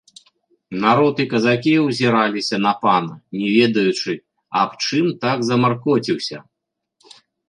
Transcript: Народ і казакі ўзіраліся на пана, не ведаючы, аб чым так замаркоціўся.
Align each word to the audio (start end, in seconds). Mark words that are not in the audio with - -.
Народ 0.83 1.15
і 1.25 1.25
казакі 1.33 1.73
ўзіраліся 1.87 2.57
на 2.65 2.71
пана, 2.85 3.13
не 3.41 3.49
ведаючы, 3.57 4.11
аб 4.63 4.71
чым 4.87 5.05
так 5.27 5.37
замаркоціўся. 5.51 6.37